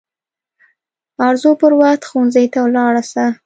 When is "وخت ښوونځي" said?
1.79-2.45